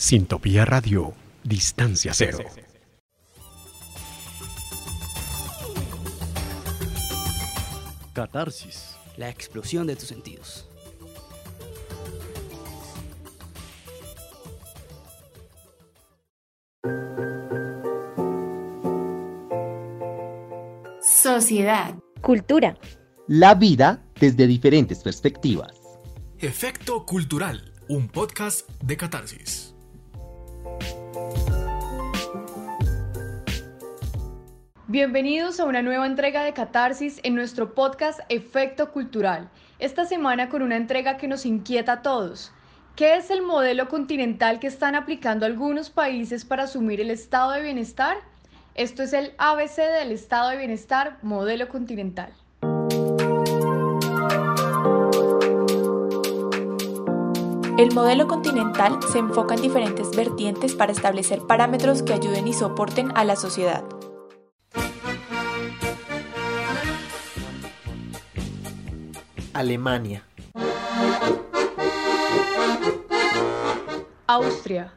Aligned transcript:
Sintopía 0.00 0.64
Radio, 0.64 1.12
Distancia 1.42 2.14
Cero. 2.14 2.38
Catarsis. 8.12 8.94
La 9.16 9.28
explosión 9.28 9.88
de 9.88 9.96
tus 9.96 10.06
sentidos. 10.06 10.68
Sociedad. 21.02 21.96
Cultura. 22.22 22.78
La 23.26 23.56
vida 23.56 24.04
desde 24.20 24.46
diferentes 24.46 25.02
perspectivas. 25.02 25.72
Efecto 26.38 27.04
Cultural, 27.04 27.74
un 27.88 28.06
podcast 28.06 28.70
de 28.80 28.96
Catarsis. 28.96 29.74
Bienvenidos 34.90 35.60
a 35.60 35.66
una 35.66 35.82
nueva 35.82 36.06
entrega 36.06 36.42
de 36.42 36.54
Catarsis 36.54 37.20
en 37.22 37.34
nuestro 37.34 37.74
podcast 37.74 38.20
Efecto 38.30 38.90
Cultural. 38.90 39.50
Esta 39.78 40.06
semana 40.06 40.48
con 40.48 40.62
una 40.62 40.76
entrega 40.76 41.18
que 41.18 41.28
nos 41.28 41.44
inquieta 41.44 41.92
a 41.92 42.00
todos. 42.00 42.52
¿Qué 42.96 43.16
es 43.16 43.30
el 43.30 43.42
modelo 43.42 43.90
continental 43.90 44.58
que 44.60 44.66
están 44.66 44.94
aplicando 44.94 45.44
algunos 45.44 45.90
países 45.90 46.46
para 46.46 46.62
asumir 46.62 47.02
el 47.02 47.10
estado 47.10 47.50
de 47.50 47.60
bienestar? 47.60 48.16
Esto 48.74 49.02
es 49.02 49.12
el 49.12 49.34
ABC 49.36 49.76
del 49.76 50.10
estado 50.10 50.48
de 50.48 50.56
bienestar 50.56 51.18
modelo 51.20 51.68
continental. 51.68 52.32
El 57.76 57.92
modelo 57.92 58.26
continental 58.26 59.00
se 59.12 59.18
enfoca 59.18 59.54
en 59.54 59.60
diferentes 59.60 60.10
vertientes 60.16 60.74
para 60.74 60.92
establecer 60.92 61.40
parámetros 61.46 62.02
que 62.02 62.14
ayuden 62.14 62.48
y 62.48 62.54
soporten 62.54 63.12
a 63.14 63.24
la 63.24 63.36
sociedad. 63.36 63.84
Alemania. 69.58 70.22
Austria. 74.28 74.92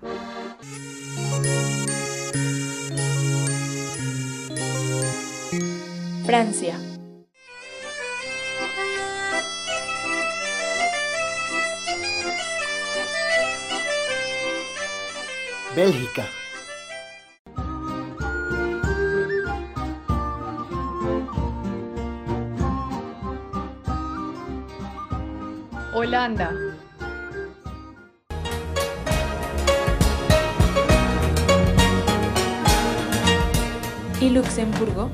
Francia. 6.27 6.77
Bélgica. 15.73 16.40
Holanda. 26.11 26.51
¿Y 34.19 34.29
Luxemburgo? 34.31 35.09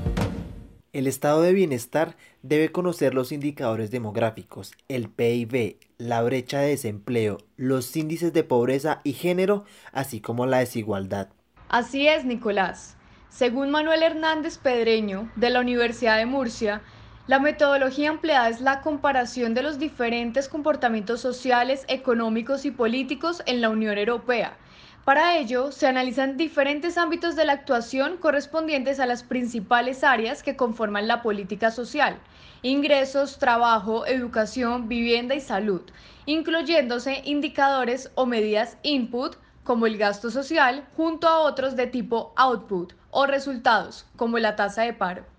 El 0.94 1.06
estado 1.06 1.44
de 1.44 1.54
bienestar 1.54 2.16
debe 2.42 2.72
conocer 2.72 3.14
los 3.14 3.32
indicadores 3.32 3.92
demográficos, 3.92 4.74
el 4.88 5.08
PIB, 5.10 5.78
la 6.00 6.24
brecha 6.24 6.62
de 6.62 6.70
desempleo, 6.70 7.38
los 7.58 7.96
índices 7.96 8.34
de 8.34 8.44
pobreza 8.44 9.02
y 9.04 9.14
género, 9.14 9.66
así 9.92 10.20
como 10.20 10.48
la 10.48 10.58
desigualdad. 10.58 11.28
Así 11.70 12.08
es, 12.08 12.26
Nicolás. 12.26 12.98
Según 13.30 13.70
Manuel 13.70 14.02
Hernández 14.02 14.58
Pedreño, 14.58 15.32
de 15.36 15.52
la 15.52 15.60
Universidad 15.60 16.18
de 16.18 16.26
Murcia, 16.26 16.82
la 17.28 17.40
metodología 17.40 18.08
empleada 18.08 18.48
es 18.48 18.62
la 18.62 18.80
comparación 18.80 19.54
de 19.54 19.62
los 19.62 19.80
diferentes 19.80 20.48
comportamientos 20.48 21.20
sociales, 21.20 21.84
económicos 21.90 22.64
y 22.64 22.72
políticos 22.72 23.44
en 23.46 23.60
la 23.60 23.70
Unión 23.70 23.98
Europea. 23.98 24.56
Para 25.04 25.38
ello, 25.38 25.74
se 25.74 25.88
analizan 25.88 26.38
diferentes 26.38 26.98
ámbitos 26.98 27.36
de 27.36 27.44
la 27.44 27.52
actuación 27.52 28.16
correspondientes 28.16 29.02
a 29.02 29.06
las 29.06 29.24
principales 29.24 30.06
áreas 30.06 30.42
que 30.42 30.56
conforman 30.56 31.10
la 31.10 31.22
política 31.22 31.70
social, 31.70 32.18
ingresos, 32.62 33.40
trabajo, 33.40 34.06
educación, 34.06 34.88
vivienda 34.88 35.36
y 35.36 35.42
salud, 35.42 35.82
incluyéndose 36.26 37.24
indicadores 37.26 38.10
o 38.16 38.26
medidas 38.26 38.78
input, 38.84 39.36
como 39.66 39.86
el 39.86 39.98
gasto 39.98 40.32
social, 40.32 40.88
junto 40.96 41.28
a 41.28 41.40
otros 41.40 41.76
de 41.76 41.88
tipo 41.88 42.32
output 42.38 42.94
o 43.12 43.26
resultados, 43.26 44.06
como 44.16 44.40
la 44.40 44.56
tasa 44.56 44.84
de 44.84 44.94
paro. 44.94 45.37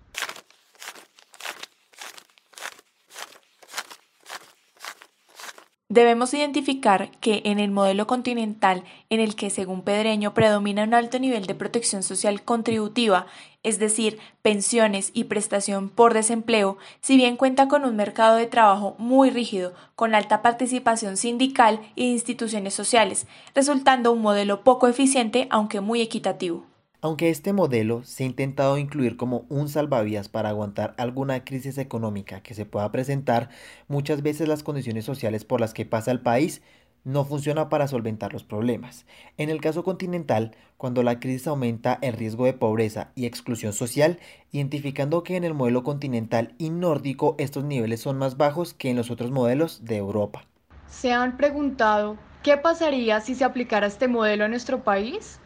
Debemos 5.91 6.35
identificar 6.35 7.09
que 7.19 7.41
en 7.45 7.59
el 7.59 7.71
modelo 7.71 8.05
continental, 8.05 8.83
en 9.09 9.19
el 9.19 9.35
que 9.35 9.49
según 9.49 9.81
Pedreño 9.81 10.35
predomina 10.35 10.83
un 10.83 10.93
alto 10.93 11.17
nivel 11.17 11.47
de 11.47 11.55
protección 11.55 12.03
social 12.03 12.43
contributiva, 12.43 13.25
es 13.63 13.79
decir, 13.79 14.19
pensiones 14.43 15.09
y 15.15 15.23
prestación 15.23 15.89
por 15.89 16.13
desempleo, 16.13 16.77
si 17.01 17.17
bien 17.17 17.37
cuenta 17.37 17.67
con 17.67 17.85
un 17.85 17.95
mercado 17.95 18.35
de 18.35 18.45
trabajo 18.45 18.93
muy 18.99 19.31
rígido, 19.31 19.73
con 19.95 20.13
alta 20.13 20.43
participación 20.43 21.17
sindical 21.17 21.79
y 21.95 22.03
de 22.03 22.11
instituciones 22.11 22.75
sociales, 22.75 23.25
resultando 23.55 24.11
un 24.11 24.21
modelo 24.21 24.63
poco 24.63 24.87
eficiente 24.87 25.47
aunque 25.49 25.81
muy 25.81 26.01
equitativo. 26.01 26.67
Aunque 27.01 27.29
este 27.29 27.53
modelo 27.53 28.03
se 28.03 28.23
ha 28.23 28.27
intentado 28.27 28.77
incluir 28.77 29.15
como 29.15 29.45
un 29.47 29.69
salvavidas 29.69 30.27
para 30.27 30.49
aguantar 30.49 30.95
alguna 30.97 31.45
crisis 31.45 31.77
económica 31.77 32.41
que 32.41 32.53
se 32.53 32.65
pueda 32.65 32.91
presentar, 32.91 33.49
muchas 33.87 34.21
veces 34.21 34.49
las 34.49 34.63
condiciones 34.63 35.05
sociales 35.05 35.45
por 35.45 35.61
las 35.61 35.73
que 35.73 35.85
pasa 35.85 36.11
el 36.11 36.19
país 36.19 36.61
no 37.05 37.23
funciona 37.23 37.69
para 37.69 37.87
solventar 37.87 38.33
los 38.33 38.43
problemas. 38.43 39.05
En 39.37 39.49
el 39.49 39.61
caso 39.61 39.85
continental, 39.85 40.51
cuando 40.75 41.01
la 41.01 41.21
crisis 41.21 41.47
aumenta 41.47 41.97
el 42.01 42.11
riesgo 42.11 42.43
de 42.43 42.51
pobreza 42.51 43.11
y 43.15 43.25
exclusión 43.25 43.71
social, 43.71 44.19
identificando 44.51 45.23
que 45.23 45.37
en 45.37 45.45
el 45.45 45.53
modelo 45.53 45.83
continental 45.83 46.53
y 46.57 46.69
nórdico 46.69 47.35
estos 47.37 47.63
niveles 47.63 48.01
son 48.01 48.17
más 48.17 48.35
bajos 48.35 48.73
que 48.73 48.89
en 48.89 48.97
los 48.97 49.09
otros 49.09 49.31
modelos 49.31 49.85
de 49.85 49.95
Europa. 49.95 50.43
¿Se 50.89 51.13
han 51.13 51.37
preguntado 51.37 52.17
qué 52.43 52.57
pasaría 52.57 53.21
si 53.21 53.35
se 53.35 53.45
aplicara 53.45 53.87
este 53.87 54.09
modelo 54.09 54.43
a 54.43 54.49
nuestro 54.49 54.83
país? 54.83 55.39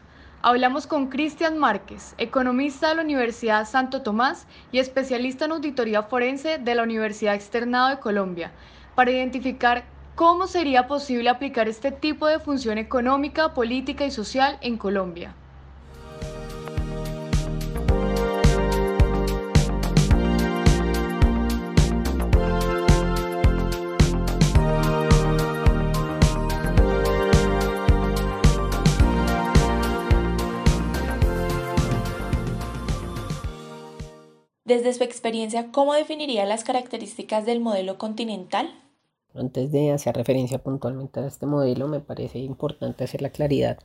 Hablamos 0.46 0.86
con 0.86 1.06
Cristian 1.06 1.56
Márquez, 1.56 2.14
economista 2.18 2.90
de 2.90 2.96
la 2.96 3.00
Universidad 3.00 3.66
Santo 3.66 4.02
Tomás 4.02 4.46
y 4.72 4.78
especialista 4.78 5.46
en 5.46 5.52
auditoría 5.52 6.02
forense 6.02 6.58
de 6.58 6.74
la 6.74 6.82
Universidad 6.82 7.34
Externado 7.34 7.88
de 7.88 7.98
Colombia, 7.98 8.52
para 8.94 9.10
identificar 9.10 9.86
cómo 10.14 10.46
sería 10.46 10.86
posible 10.86 11.30
aplicar 11.30 11.66
este 11.66 11.92
tipo 11.92 12.26
de 12.26 12.40
función 12.40 12.76
económica, 12.76 13.54
política 13.54 14.04
y 14.04 14.10
social 14.10 14.58
en 14.60 14.76
Colombia. 14.76 15.34
Desde 34.74 34.92
su 34.92 35.04
experiencia, 35.04 35.70
¿cómo 35.70 35.94
definiría 35.94 36.44
las 36.46 36.64
características 36.64 37.46
del 37.46 37.60
modelo 37.60 37.96
continental? 37.96 38.74
Antes 39.32 39.70
de 39.70 39.92
hacer 39.92 40.16
referencia 40.16 40.58
puntualmente 40.58 41.20
a 41.20 41.28
este 41.28 41.46
modelo, 41.46 41.86
me 41.86 42.00
parece 42.00 42.40
importante 42.40 43.04
hacer 43.04 43.22
la 43.22 43.30
claridad 43.30 43.78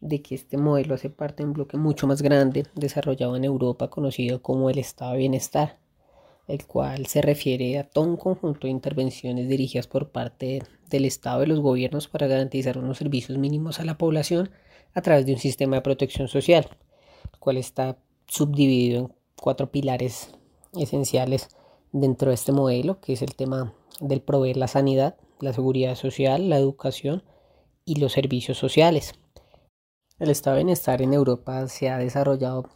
de 0.00 0.22
que 0.22 0.34
este 0.34 0.56
modelo 0.56 0.94
hace 0.94 1.10
parte 1.10 1.42
de 1.42 1.48
un 1.48 1.52
bloque 1.52 1.76
mucho 1.76 2.06
más 2.06 2.22
grande 2.22 2.64
desarrollado 2.74 3.36
en 3.36 3.44
Europa 3.44 3.90
conocido 3.90 4.40
como 4.40 4.70
el 4.70 4.78
Estado 4.78 5.12
de 5.12 5.18
Bienestar, 5.18 5.76
el 6.48 6.66
cual 6.66 7.04
se 7.04 7.20
refiere 7.20 7.78
a 7.78 7.84
todo 7.84 8.06
un 8.06 8.16
conjunto 8.16 8.66
de 8.66 8.70
intervenciones 8.70 9.46
dirigidas 9.46 9.88
por 9.88 10.08
parte 10.08 10.62
del 10.88 11.04
Estado 11.04 11.42
y 11.42 11.48
los 11.48 11.60
gobiernos 11.60 12.08
para 12.08 12.28
garantizar 12.28 12.78
unos 12.78 12.96
servicios 12.96 13.36
mínimos 13.36 13.78
a 13.78 13.84
la 13.84 13.98
población 13.98 14.48
a 14.94 15.02
través 15.02 15.26
de 15.26 15.34
un 15.34 15.38
sistema 15.38 15.76
de 15.76 15.82
protección 15.82 16.28
social, 16.28 16.66
el 17.30 17.38
cual 17.40 17.58
está 17.58 17.98
subdividido 18.26 19.00
en 19.00 19.23
cuatro 19.40 19.70
pilares 19.70 20.30
esenciales 20.74 21.48
dentro 21.92 22.28
de 22.28 22.34
este 22.34 22.52
modelo, 22.52 23.00
que 23.00 23.12
es 23.12 23.22
el 23.22 23.34
tema 23.34 23.72
del 24.00 24.20
proveer 24.20 24.56
la 24.56 24.68
sanidad, 24.68 25.16
la 25.40 25.52
seguridad 25.52 25.94
social, 25.94 26.48
la 26.48 26.58
educación 26.58 27.22
y 27.84 27.96
los 27.96 28.12
servicios 28.12 28.58
sociales. 28.58 29.14
El 30.18 30.30
estado 30.30 30.56
de 30.56 30.64
bienestar 30.64 31.02
en 31.02 31.12
Europa 31.12 31.66
se 31.68 31.90
ha 31.90 31.98
desarrollado 31.98 32.68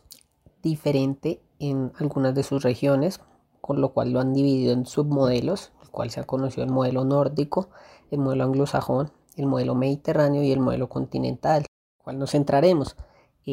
diferente 0.62 1.40
en 1.58 1.92
algunas 1.98 2.34
de 2.34 2.42
sus 2.42 2.62
regiones, 2.62 3.20
con 3.60 3.80
lo 3.80 3.92
cual 3.92 4.12
lo 4.12 4.20
han 4.20 4.34
dividido 4.34 4.72
en 4.72 4.86
submodelos, 4.86 5.72
el 5.82 5.90
cual 5.90 6.10
se 6.10 6.20
ha 6.20 6.24
conocido 6.24 6.64
el 6.64 6.72
modelo 6.72 7.04
nórdico, 7.04 7.68
el 8.10 8.18
modelo 8.18 8.44
anglosajón, 8.44 9.12
el 9.36 9.46
modelo 9.46 9.74
mediterráneo 9.74 10.42
y 10.42 10.52
el 10.52 10.60
modelo 10.60 10.88
continental. 10.88 11.64
cual 12.02 12.18
nos 12.18 12.32
centraremos. 12.32 12.96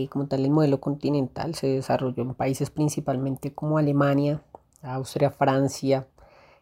Y 0.01 0.07
como 0.09 0.27
tal, 0.27 0.43
el 0.43 0.51
modelo 0.51 0.81
continental 0.81 1.55
se 1.55 1.67
desarrolló 1.67 2.23
en 2.23 2.33
países 2.33 2.69
principalmente 2.69 3.53
como 3.53 3.77
Alemania, 3.77 4.41
Austria, 4.81 5.31
Francia, 5.31 6.05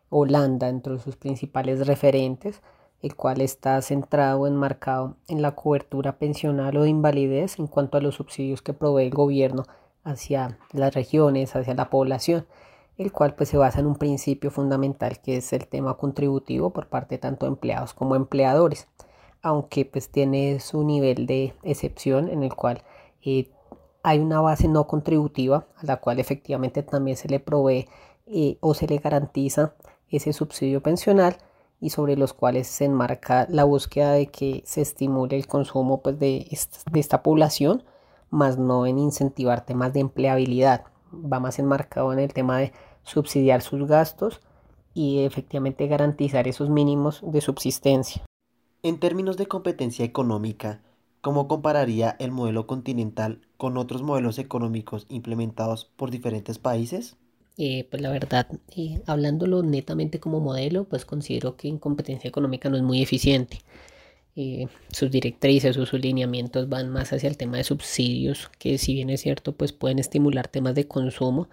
Holanda, 0.10 0.70
entre 0.70 1.00
sus 1.00 1.16
principales 1.16 1.88
referentes, 1.88 2.62
el 3.02 3.16
cual 3.16 3.42
está 3.42 3.82
centrado, 3.82 4.46
enmarcado 4.46 5.16
en 5.28 5.42
la 5.42 5.56
cobertura 5.56 6.20
pensional 6.20 6.78
o 6.78 6.84
de 6.84 6.90
invalidez 6.90 7.58
en 7.58 7.66
cuanto 7.66 7.98
a 7.98 8.02
los 8.02 8.16
subsidios 8.16 8.62
que 8.62 8.74
provee 8.74 9.06
el 9.06 9.10
gobierno 9.10 9.64
hacia 10.04 10.60
las 10.72 10.94
regiones, 10.94 11.56
hacia 11.56 11.74
la 11.74 11.90
población, 11.90 12.46
el 13.00 13.12
cual 13.12 13.34
pues 13.34 13.50
se 13.50 13.58
basa 13.58 13.80
en 13.80 13.88
un 13.88 13.96
principio 13.96 14.52
fundamental 14.52 15.20
que 15.22 15.38
es 15.38 15.52
el 15.54 15.68
tema 15.68 15.98
contributivo 15.98 16.70
por 16.70 16.86
parte 16.86 17.18
tanto 17.18 17.48
de 17.48 17.54
empleados 17.54 17.96
como 17.96 18.16
empleadores, 18.16 18.88
aunque 19.42 19.86
pues 19.86 20.10
tiene 20.10 20.60
su 20.60 20.84
nivel 20.84 21.26
de 21.26 21.56
excepción 21.64 22.30
en 22.30 22.44
el 22.44 22.54
cual 22.54 22.84
eh, 23.26 23.52
hay 24.04 24.20
una 24.20 24.42
base 24.42 24.68
no 24.68 24.86
contributiva 24.86 25.66
a 25.78 25.86
la 25.86 25.98
cual 25.98 26.20
efectivamente 26.20 26.84
también 26.84 27.18
se 27.18 27.30
le 27.30 27.40
provee 27.40 27.88
eh, 28.26 28.58
o 28.60 28.74
se 28.74 28.88
le 28.88 28.98
garantiza 28.98 29.76
ese 30.10 30.34
subsidio 30.34 30.84
pensional 30.84 31.38
y 31.80 31.90
sobre 31.90 32.16
los 32.16 32.34
cuales 32.34 32.68
se 32.68 32.86
enmarca 32.86 33.46
la 33.50 33.66
búsqueda 33.66 34.14
de 34.14 34.28
que 34.28 34.64
se 34.66 34.82
estimule 34.82 35.36
el 35.36 35.48
consumo 35.48 36.02
pues, 36.02 36.18
de, 36.18 36.48
esta, 36.94 37.24
población, 37.24 37.84
más 38.30 38.58
no 38.58 38.86
en 38.86 39.00
incentivar 39.00 39.66
temas 39.66 39.92
de 39.92 40.00
empleabilidad. 40.00 40.86
Va 41.14 41.42
más 41.42 41.60
enmarcado 41.60 42.14
en 42.14 42.20
el 42.20 42.34
tema 42.34 42.60
de 42.60 42.72
subsidiar 43.04 43.62
sus 43.62 43.86
gastos 43.88 44.40
y 44.94 45.26
efectivamente 45.26 45.88
garantizar 45.88 46.48
esos 46.48 46.70
mínimos 46.70 47.22
de 47.22 47.42
subsistencia. 47.42 48.24
En 48.82 49.00
términos 49.00 49.36
de 49.36 49.48
competencia 49.48 50.06
económica, 50.06 50.82
¿cómo 51.24 51.48
compararía 51.48 52.18
el 52.20 52.32
modelo 52.32 52.68
continental 52.68 53.40
con 53.56 53.78
otros 53.78 54.02
modelos 54.04 54.40
económicos 54.40 55.06
implementados 55.08 55.86
por 55.86 56.12
diferentes 56.12 56.60
países? 56.60 57.16
Eh, 57.58 57.88
pues 57.90 58.02
la 58.02 58.12
verdad, 58.12 58.46
eh, 58.76 59.02
hablándolo 59.06 59.64
netamente 59.64 60.20
como 60.20 60.42
modelo, 60.42 60.84
pues 60.84 61.06
considero 61.06 61.56
que 61.56 61.70
en 61.70 61.78
competencia 61.78 62.28
económica 62.28 62.68
no 62.68 62.76
es 62.76 62.84
muy 62.84 63.02
eficiente. 63.02 63.60
Eh, 64.36 64.68
sus 64.92 65.12
directrices 65.12 65.78
o 65.78 65.86
sus 65.86 66.02
lineamientos 66.02 66.68
van 66.68 66.90
más 66.90 67.14
hacia 67.14 67.30
el 67.30 67.38
tema 67.38 67.56
de 67.56 67.64
subsidios, 67.64 68.52
que 68.60 68.78
si 68.78 68.94
bien 68.94 69.10
es 69.10 69.22
cierto, 69.22 69.54
pues 69.54 69.72
pueden 69.72 70.00
estimular 70.00 70.50
temas 70.50 70.76
de 70.76 70.90
consumo 70.90 71.48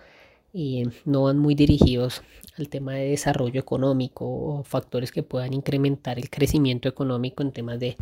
y 0.53 0.83
no 1.05 1.23
van 1.23 1.39
muy 1.39 1.55
dirigidos 1.55 2.23
al 2.59 2.69
tema 2.69 2.95
de 2.95 3.11
desarrollo 3.11 3.61
económico 3.61 4.25
o 4.27 4.65
factores 4.65 5.13
que 5.13 5.23
puedan 5.23 5.53
incrementar 5.53 6.19
el 6.19 6.29
crecimiento 6.29 6.89
económico 6.89 7.45
en 7.45 7.53
temas 7.53 7.79
de 7.79 7.97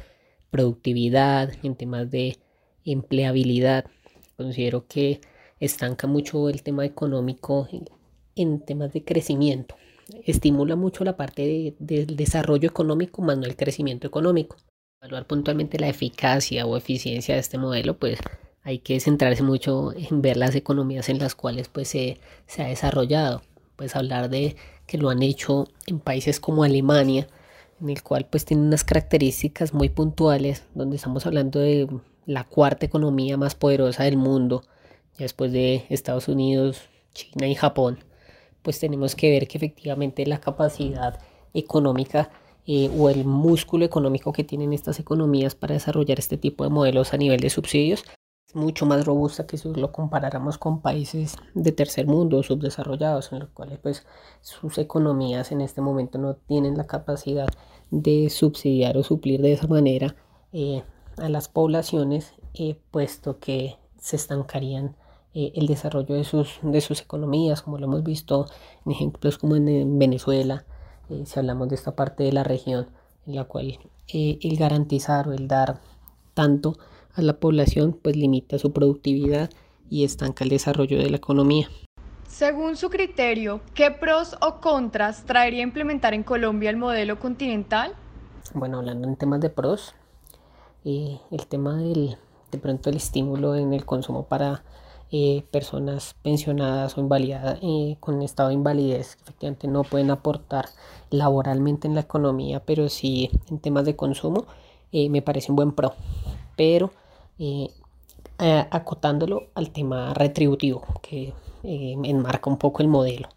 productividad, 0.51 1.53
en 1.63 1.75
temas 1.75 2.11
de 2.11 2.39
empleabilidad. 2.85 3.87
Considero 4.37 4.87
que 4.87 5.21
estanca 5.61 6.07
mucho 6.07 6.49
el 6.49 6.63
tema 6.63 6.85
económico 6.85 7.69
en 8.37 8.61
temas 8.61 8.93
de 8.93 9.05
crecimiento. 9.05 9.77
Estimula 10.25 10.77
mucho 10.77 11.05
la 11.05 11.17
parte 11.17 11.75
del 11.79 12.17
desarrollo 12.17 12.69
económico, 12.69 13.21
más 13.23 13.37
no 13.37 13.45
el 13.45 13.57
crecimiento 13.57 14.07
económico. 14.07 14.57
Evaluar 15.01 15.27
puntualmente 15.27 15.79
la 15.79 15.89
eficacia 15.89 16.67
o 16.67 16.77
eficiencia 16.77 17.35
de 17.35 17.41
este 17.41 17.59
modelo, 17.59 17.99
pues 17.99 18.19
hay 18.63 18.79
que 18.79 19.01
centrarse 19.01 19.43
mucho 19.43 19.93
en 19.93 20.23
ver 20.23 20.37
las 20.37 20.55
economías 20.55 21.09
en 21.09 21.19
las 21.19 21.35
cuales 21.35 21.69
pues 21.69 21.89
se, 21.89 22.19
se 22.47 22.63
ha 22.63 22.69
desarrollado. 22.69 23.43
Pues 23.77 23.97
hablar 23.97 24.29
de 24.29 24.57
que 24.87 24.99
lo 24.99 25.11
han 25.11 25.23
hecho 25.23 25.69
en 25.87 26.01
países 26.01 26.41
como 26.41 26.65
Alemania, 26.65 27.29
en 27.81 27.91
el 27.91 28.03
cual 28.03 28.27
pues 28.27 28.45
tiene 28.45 28.63
unas 28.63 28.85
características 28.85 29.75
muy 29.75 29.89
puntuales, 29.89 30.65
donde 30.75 30.97
estamos 30.97 31.27
hablando 31.27 31.61
de 31.61 31.89
la 32.27 32.45
cuarta 32.45 32.87
economía 32.87 33.37
más 33.37 33.55
poderosa 33.55 34.05
del 34.05 34.17
mundo, 34.17 34.63
después 35.19 35.53
de 35.53 35.85
Estados 35.89 36.29
Unidos, 36.29 36.83
China 37.13 37.49
y 37.49 37.55
Japón, 37.55 37.99
pues 38.63 38.79
tenemos 38.79 39.15
que 39.15 39.31
ver 39.31 39.49
que 39.49 39.59
efectivamente 39.59 40.27
la 40.27 40.41
capacidad 40.41 41.21
económica 41.55 42.31
eh, 42.67 42.91
o 42.97 43.09
el 43.09 43.25
músculo 43.25 43.85
económico 43.85 44.33
que 44.33 44.45
tienen 44.45 44.73
estas 44.73 45.01
economías 45.01 45.55
para 45.55 45.75
desarrollar 45.75 46.19
este 46.19 46.37
tipo 46.37 46.65
de 46.65 46.71
modelos 46.71 47.15
a 47.15 47.17
nivel 47.17 47.41
de 47.41 47.51
subsidios 47.51 48.05
es 48.49 48.55
mucho 48.55 48.87
más 48.87 49.05
robusta 49.05 49.47
que 49.47 49.59
si 49.59 49.69
lo 49.75 49.93
comparáramos 49.93 50.57
con 50.57 50.81
países 50.81 51.37
de 51.55 51.71
tercer 51.71 52.07
mundo 52.07 52.43
subdesarrollados 52.43 53.31
en 53.33 53.41
los 53.41 53.51
cuales 53.51 53.79
pues 53.79 54.07
sus 54.41 54.79
economías 54.79 55.53
en 55.53 55.61
este 55.61 55.83
momento 55.83 56.19
no 56.19 56.35
tienen 56.35 56.79
la 56.79 56.87
capacidad 56.87 57.49
de 57.91 58.31
subsidiar 58.31 58.97
o 58.97 59.03
suplir 59.03 59.43
de 59.43 59.53
esa 59.53 59.67
manera 59.67 60.17
eh, 60.53 60.83
a 61.19 61.29
las 61.29 61.49
poblaciones 61.49 62.33
eh, 62.55 62.79
puesto 62.91 63.39
que 63.39 63.77
se 64.01 64.17
estancarían 64.17 64.97
eh, 65.35 65.53
el 65.55 65.67
desarrollo 65.67 66.15
de 66.15 66.25
sus, 66.25 66.59
de 66.63 66.81
sus 66.81 67.03
economías, 67.03 67.61
como 67.61 67.77
lo 67.77 67.85
hemos 67.85 68.03
visto 68.03 68.47
en 68.87 68.93
ejemplos 68.93 69.37
como 69.37 69.57
en, 69.57 69.99
Venezuela, 69.99 70.65
si 71.25 71.39
hablamos 71.39 71.69
de 71.69 71.75
esta 71.75 71.95
parte 71.95 72.25
de 72.25 72.33
la 72.33 72.45
región, 72.45 72.89
en 73.27 73.37
la 73.37 73.45
cual 73.45 73.79
el 74.09 74.57
garantizar 74.57 75.29
o 75.29 75.33
el 75.33 75.49
dar 75.49 75.81
tanto 76.35 76.79
a 77.15 77.23
la 77.23 77.41
población, 77.41 77.99
pues 78.01 78.17
limita 78.17 78.59
su 78.59 78.73
productividad 78.73 79.51
y 79.91 80.05
estanca 80.05 80.45
el 80.45 80.51
desarrollo 80.51 80.99
de 80.99 81.11
la 81.11 81.17
economía. 81.17 81.69
Según 82.29 82.77
su 82.77 82.91
criterio, 82.91 83.61
¿qué 83.75 83.91
pros 83.91 84.37
o 84.41 84.61
contras 84.61 85.25
traería 85.25 85.63
implementar 85.63 86.15
en 86.15 86.23
Colombia 86.23 86.71
el 86.71 86.77
modelo 86.77 87.19
continental? 87.19 87.95
Bueno, 88.55 88.79
hablando 88.79 89.09
en 89.09 89.17
temas 89.17 89.41
de 89.41 89.51
pros, 89.51 89.95
el 90.85 91.47
tema 91.49 91.77
del, 91.77 92.17
de 92.51 92.59
pronto 92.59 92.91
el 92.91 92.97
estímulo 92.97 93.57
en 93.57 93.75
el 93.75 93.85
consumo 93.85 94.25
para 94.25 94.63
eh, 95.11 95.45
personas 95.51 96.15
pensionadas 96.23 96.97
o 96.97 97.01
invalidadas 97.01 97.59
eh, 97.63 97.97
con 97.99 98.21
estado 98.21 98.51
de 98.51 98.57
invalidez 98.57 99.17
efectivamente 99.23 99.67
no 99.67 99.83
pueden 99.83 100.11
aportar 100.11 100.69
laboralmente 101.09 101.89
en 101.89 101.95
la 101.95 102.03
economía, 102.03 102.63
pero 102.65 102.91
sí 102.91 103.31
en 103.49 103.59
temas 103.59 103.87
de 103.87 103.97
consumo, 103.97 104.47
eh, 104.93 105.09
me 105.09 105.23
parece 105.23 105.53
un 105.53 105.57
buen 105.57 105.73
pro. 105.73 105.95
Pero 106.57 106.91
acotándolo 108.71 109.49
al 109.55 109.71
tema 109.71 110.15
retributivo, 110.15 110.83
que 111.03 111.33
enmarca 111.63 112.51
un 112.51 112.57
poco 112.57 112.83
el 112.83 112.89
modelo. 112.89 113.29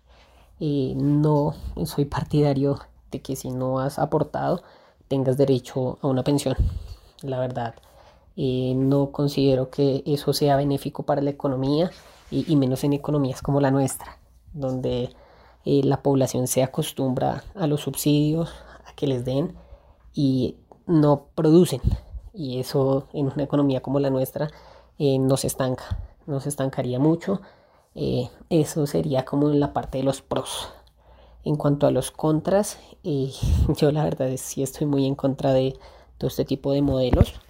no 0.60 1.54
soy 1.86 2.06
partidario 2.06 2.80
de 3.12 3.22
que 3.22 3.36
si 3.36 3.52
no 3.52 3.80
has 3.80 4.00
aportado 4.00 4.64
tengas 5.08 5.38
derecho 5.38 6.00
a 6.02 6.08
una 6.08 6.24
pensión. 6.24 6.56
La 7.22 7.38
verdad, 7.38 7.76
eh, 8.38 8.74
no 8.76 9.12
considero 9.12 9.70
que 9.70 10.04
eso 10.06 10.32
sea 10.32 10.56
benéfico 10.56 11.04
para 11.04 11.22
la 11.22 11.32
economía 11.32 11.92
y, 12.32 12.56
menos 12.56 12.86
en 12.86 12.94
economías 12.94 13.42
como 13.42 13.60
la 13.60 13.72
nuestra, 13.72 14.18
donde 14.54 15.10
eh, 15.66 15.82
la 15.84 16.02
población 16.02 16.48
se 16.48 16.64
acostumbra 16.64 17.44
a 17.56 17.68
los 17.68 17.82
subsidios, 17.82 18.54
a 18.86 18.94
que 18.96 19.06
les 19.06 19.26
den 19.26 19.54
y 20.14 20.56
no 20.88 21.28
producen. 21.36 21.82
Y 22.34 22.60
eso 22.60 23.08
en 23.14 23.28
una 23.28 23.44
economía 23.44 23.82
como 23.82 24.00
la 24.00 24.10
nuestra 24.10 24.50
eh, 25.00 25.20
nos 25.20 25.46
estanca, 25.46 26.00
nos 26.26 26.48
estancaría 26.48 27.00
mucho. 27.00 27.42
eso 28.50 28.88
sería 28.88 29.26
como 29.26 29.50
la 29.50 29.74
parte 29.74 29.98
de 29.98 30.04
los 30.04 30.22
pros. 30.22 30.70
En 31.44 31.56
cuanto 31.56 31.88
a 31.88 31.92
los 31.92 32.12
contras, 32.12 32.80
yo 33.04 33.92
la 33.92 34.04
verdad 34.04 34.30
es 34.30 34.42
sí 34.42 34.64
estoy 34.64 34.88
muy 34.88 35.06
en 35.06 35.16
contra 35.16 35.54
de 35.54 35.78
todo 36.18 36.28
este 36.28 36.46
tipo 36.46 36.72
de 36.72 36.82
modelos 36.82 37.42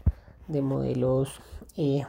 de 0.51 0.61
modelos 0.61 1.29
eh, 1.77 2.03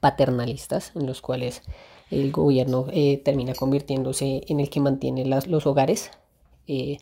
paternalistas 0.00 0.92
en 0.94 1.06
los 1.06 1.20
cuales 1.20 1.62
el 2.10 2.32
gobierno 2.32 2.86
eh, 2.90 3.20
termina 3.24 3.54
convirtiéndose 3.54 4.42
en 4.48 4.60
el 4.60 4.70
que 4.70 4.80
mantiene 4.80 5.24
los 5.24 5.66
hogares. 5.66 6.10
Eh, 6.66 6.98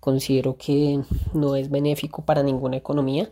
considero 0.00 0.56
que 0.56 1.00
no 1.34 1.56
es 1.56 1.70
benéfico 1.70 2.24
para 2.24 2.42
ninguna 2.42 2.76
economía. 2.76 3.30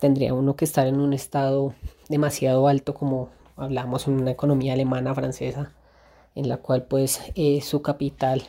tendría 0.00 0.34
uno 0.34 0.56
que 0.56 0.64
estar 0.64 0.86
en 0.86 1.00
un 1.00 1.12
estado 1.12 1.74
demasiado 2.08 2.66
alto 2.68 2.94
como 2.94 3.28
hablamos 3.56 4.08
en 4.08 4.14
una 4.14 4.30
economía 4.32 4.72
alemana, 4.72 5.14
francesa, 5.14 5.72
en 6.34 6.48
la 6.48 6.58
cual 6.58 6.84
pues 6.84 7.20
su 7.62 7.82
capital 7.82 8.42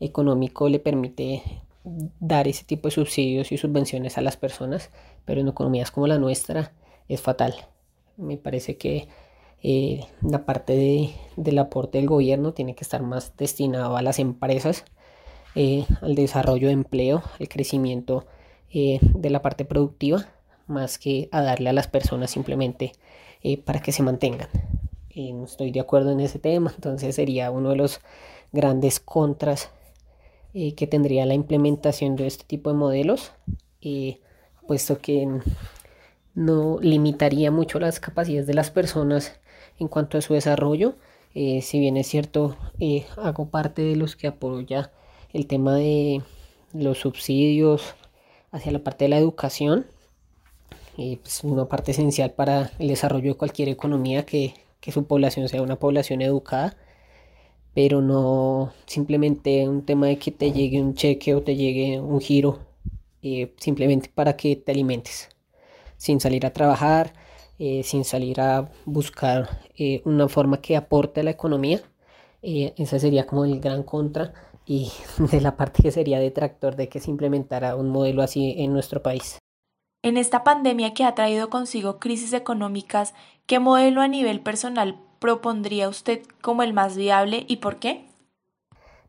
económico 0.00 0.68
le 0.68 0.78
permite 0.78 1.42
dar 1.84 2.48
ese 2.48 2.64
tipo 2.64 2.88
de 2.88 2.94
subsidios 2.94 3.52
y 3.52 3.58
subvenciones 3.58 4.18
a 4.18 4.20
las 4.22 4.36
personas, 4.36 4.90
pero 5.24 5.40
en 5.40 5.48
economías 5.48 5.90
como 5.90 6.06
la 6.06 6.18
nuestra 6.18 6.72
es 7.08 7.20
fatal. 7.20 7.54
Me 8.16 8.36
parece 8.36 8.76
que 8.76 9.08
eh, 9.62 10.04
la 10.22 10.44
parte 10.44 11.14
del 11.36 11.58
aporte 11.58 11.98
del 11.98 12.08
gobierno 12.08 12.52
tiene 12.52 12.74
que 12.74 12.84
estar 12.84 13.02
más 13.02 13.36
destinado 13.36 13.96
a 13.96 14.02
las 14.02 14.18
empresas, 14.18 14.84
eh, 15.54 15.86
al 16.00 16.14
desarrollo 16.14 16.68
de 16.68 16.74
empleo, 16.74 17.22
el 17.38 17.48
crecimiento 17.48 18.26
eh, 18.72 18.98
de 19.02 19.30
la 19.30 19.42
parte 19.42 19.64
productiva, 19.64 20.26
más 20.66 20.98
que 20.98 21.28
a 21.32 21.42
darle 21.42 21.70
a 21.70 21.72
las 21.72 21.88
personas 21.88 22.30
simplemente 22.30 22.92
para 23.64 23.80
que 23.80 23.90
se 23.90 24.04
mantengan. 24.04 24.48
no 25.14 25.44
estoy 25.44 25.72
de 25.72 25.80
acuerdo 25.80 26.12
en 26.12 26.20
ese 26.20 26.38
tema, 26.38 26.72
entonces 26.74 27.16
sería 27.16 27.50
uno 27.50 27.70
de 27.70 27.76
los 27.76 28.00
grandes 28.52 29.00
contras 29.00 29.70
eh, 30.54 30.74
que 30.74 30.86
tendría 30.86 31.26
la 31.26 31.34
implementación 31.34 32.14
de 32.14 32.26
este 32.26 32.44
tipo 32.44 32.70
de 32.70 32.76
modelos, 32.76 33.32
puesto 34.66 34.98
que 34.98 35.26
no 36.34 36.78
limitaría 36.80 37.50
mucho 37.50 37.78
las 37.78 38.00
capacidades 38.00 38.46
de 38.46 38.54
las 38.54 38.70
personas 38.70 39.40
en 39.78 39.88
cuanto 39.88 40.18
a 40.18 40.20
su 40.20 40.34
desarrollo. 40.34 40.96
Eh, 41.34 41.62
si 41.62 41.78
bien 41.78 41.96
es 41.96 42.06
cierto, 42.06 42.56
eh, 42.78 43.06
hago 43.16 43.48
parte 43.48 43.82
de 43.82 43.96
los 43.96 44.16
que 44.16 44.26
apoya 44.26 44.92
el 45.32 45.46
tema 45.46 45.76
de 45.76 46.22
los 46.72 46.98
subsidios 46.98 47.94
hacia 48.50 48.72
la 48.72 48.80
parte 48.80 49.04
de 49.06 49.10
la 49.10 49.18
educación. 49.18 49.86
es 50.98 51.18
pues, 51.18 51.44
una 51.44 51.66
parte 51.66 51.92
esencial 51.92 52.32
para 52.32 52.72
el 52.78 52.88
desarrollo 52.88 53.32
de 53.32 53.38
cualquier 53.38 53.68
economía 53.68 54.24
que, 54.26 54.54
que 54.80 54.92
su 54.92 55.04
población 55.04 55.48
sea 55.48 55.62
una 55.62 55.76
población 55.78 56.22
educada 56.22 56.76
pero 57.74 58.00
no 58.02 58.72
simplemente 58.86 59.68
un 59.68 59.84
tema 59.84 60.06
de 60.06 60.18
que 60.18 60.30
te 60.30 60.52
llegue 60.52 60.80
un 60.80 60.94
cheque 60.94 61.34
o 61.34 61.42
te 61.42 61.56
llegue 61.56 62.00
un 62.00 62.20
giro 62.20 62.58
eh, 63.22 63.54
simplemente 63.58 64.10
para 64.12 64.36
que 64.36 64.56
te 64.56 64.72
alimentes, 64.72 65.28
sin 65.96 66.20
salir 66.20 66.44
a 66.44 66.52
trabajar, 66.52 67.14
eh, 67.58 67.82
sin 67.84 68.04
salir 68.04 68.40
a 68.40 68.70
buscar 68.84 69.60
eh, 69.78 70.02
una 70.04 70.28
forma 70.28 70.60
que 70.60 70.76
aporte 70.76 71.20
a 71.20 71.24
la 71.24 71.30
economía. 71.30 71.80
Esa 72.42 72.98
sería 72.98 73.26
como 73.26 73.44
el 73.44 73.60
gran 73.60 73.82
contra 73.82 74.32
y 74.66 74.90
de 75.30 75.40
la 75.40 75.56
parte 75.56 75.82
que 75.82 75.90
sería 75.90 76.18
detractor 76.18 76.76
de 76.76 76.88
que 76.88 77.00
se 77.00 77.10
implementara 77.10 77.76
un 77.76 77.90
modelo 77.90 78.22
así 78.22 78.54
en 78.58 78.72
nuestro 78.72 79.02
país. 79.02 79.38
En 80.02 80.16
esta 80.16 80.42
pandemia 80.42 80.94
que 80.94 81.04
ha 81.04 81.14
traído 81.14 81.48
consigo 81.48 82.00
crisis 82.00 82.32
económicas, 82.32 83.14
¿qué 83.46 83.60
modelo 83.60 84.00
a 84.00 84.08
nivel 84.08 84.40
personal 84.40 85.00
propondría 85.20 85.88
usted 85.88 86.22
como 86.40 86.64
el 86.64 86.72
más 86.72 86.96
viable 86.96 87.44
y 87.46 87.58
por 87.58 87.76
qué? 87.76 88.08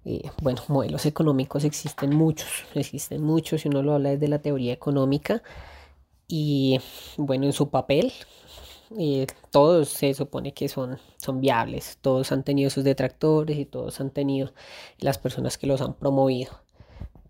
Eh, 0.06 0.30
bueno, 0.42 0.62
modelos 0.68 1.06
económicos 1.06 1.64
existen 1.64 2.16
muchos, 2.16 2.66
existen 2.76 3.24
muchos 3.24 3.62
si 3.62 3.70
uno 3.70 3.82
lo 3.82 3.94
habla 3.94 4.10
desde 4.10 4.28
la 4.28 4.40
teoría 4.40 4.74
económica 4.74 5.42
y 6.28 6.80
bueno, 7.18 7.46
en 7.46 7.54
su 7.54 7.70
papel 7.70 8.14
eh, 8.98 9.28
todos 9.52 9.90
se 9.90 10.14
supone 10.14 10.54
que 10.54 10.70
son, 10.70 10.98
son 11.18 11.42
viables, 11.42 11.98
todos 12.02 12.32
han 12.32 12.44
tenido 12.44 12.70
sus 12.70 12.84
detractores 12.84 13.58
y 13.58 13.66
todos 13.66 14.00
han 14.00 14.12
tenido 14.12 14.54
las 15.00 15.18
personas 15.18 15.58
que 15.58 15.68
los 15.68 15.82
han 15.82 15.94
promovido, 15.96 16.62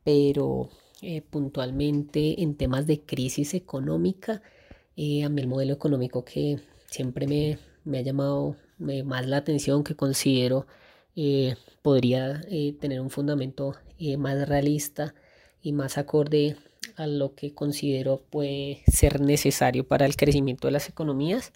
pero 0.03 0.69
eh, 1.01 1.21
puntualmente 1.21 2.41
en 2.41 2.55
temas 2.55 2.87
de 2.87 3.01
crisis 3.01 3.53
económica, 3.53 4.33
a 4.35 5.29
mí 5.29 5.41
el 5.41 5.47
modelo 5.47 5.73
económico 5.73 6.23
que 6.23 6.59
siempre 6.87 7.27
me, 7.27 7.57
me 7.83 7.99
ha 7.99 8.01
llamado 8.01 8.55
más 8.77 9.27
la 9.27 9.37
atención, 9.37 9.83
que 9.83 9.95
considero 9.95 10.67
eh, 11.15 11.55
podría 11.81 12.41
eh, 12.49 12.73
tener 12.79 12.99
un 12.99 13.09
fundamento 13.11 13.75
eh, 13.99 14.17
más 14.17 14.47
realista 14.47 15.13
y 15.61 15.71
más 15.71 15.97
acorde 15.97 16.57
a 16.95 17.07
lo 17.07 17.35
que 17.35 17.53
considero 17.53 18.21
puede 18.29 18.83
ser 18.87 19.21
necesario 19.21 19.87
para 19.87 20.05
el 20.05 20.15
crecimiento 20.15 20.67
de 20.67 20.71
las 20.71 20.89
economías, 20.89 21.53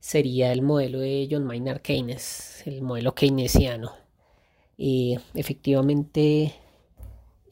sería 0.00 0.52
el 0.52 0.62
modelo 0.62 1.00
de 1.00 1.28
John 1.30 1.44
Maynard 1.44 1.80
Keynes, 1.80 2.62
el 2.66 2.82
modelo 2.82 3.14
keynesiano. 3.14 3.92
efectivamente, 4.78 6.54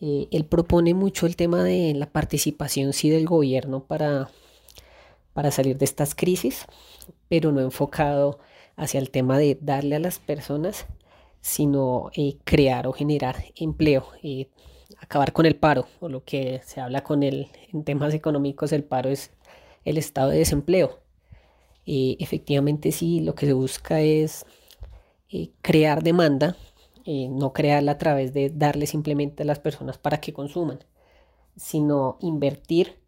él 0.00 0.44
propone 0.48 0.94
mucho 0.94 1.26
el 1.26 1.36
tema 1.36 1.64
de 1.64 1.94
la 1.94 2.06
participación 2.06 2.92
sí 2.92 3.10
del 3.10 3.26
gobierno 3.26 3.84
para, 3.84 4.30
para 5.32 5.50
salir 5.50 5.78
de 5.78 5.84
estas 5.84 6.14
crisis, 6.14 6.66
pero 7.28 7.52
no 7.52 7.60
enfocado 7.60 8.38
hacia 8.76 9.00
el 9.00 9.10
tema 9.10 9.38
de 9.38 9.58
darle 9.60 9.96
a 9.96 10.00
las 10.00 10.18
personas, 10.18 10.86
sino 11.40 12.10
eh, 12.14 12.36
crear 12.44 12.86
o 12.86 12.92
generar 12.92 13.44
empleo, 13.56 14.08
y 14.22 14.48
acabar 15.00 15.32
con 15.32 15.46
el 15.46 15.56
paro, 15.56 15.86
o 16.00 16.08
lo 16.08 16.24
que 16.24 16.60
se 16.64 16.80
habla 16.80 17.02
con 17.02 17.22
el, 17.22 17.48
en 17.72 17.84
temas 17.84 18.14
económicos, 18.14 18.72
el 18.72 18.84
paro 18.84 19.10
es 19.10 19.32
el 19.84 19.98
estado 19.98 20.30
de 20.30 20.38
desempleo. 20.38 21.00
y 21.84 22.16
efectivamente 22.20 22.90
sí, 22.92 23.20
lo 23.20 23.34
que 23.34 23.46
se 23.46 23.52
busca 23.52 24.00
es 24.00 24.44
eh, 25.30 25.50
crear 25.62 26.02
demanda, 26.02 26.56
eh, 27.04 27.28
no 27.28 27.52
crearla 27.52 27.92
a 27.92 27.98
través 27.98 28.32
de 28.32 28.50
darle 28.50 28.86
simplemente 28.86 29.42
a 29.42 29.46
las 29.46 29.60
personas 29.60 29.98
para 29.98 30.20
que 30.20 30.32
consuman, 30.32 30.80
sino 31.56 32.18
invertir 32.20 32.98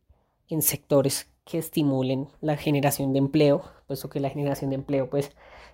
en 0.49 0.63
sectores 0.63 1.29
que 1.45 1.59
estimulen 1.59 2.29
la 2.41 2.57
generación 2.57 3.13
de 3.13 3.19
empleo, 3.19 3.63
puesto 3.87 4.09
que 4.09 4.21
la 4.21 4.31
generación 4.31 4.71
de 4.71 4.77
empleo 4.77 5.11
pues 5.11 5.33